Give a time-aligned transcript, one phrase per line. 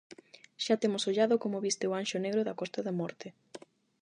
[0.63, 3.27] Xa temos ollado como viste o Anxo negro da Costa da Morte.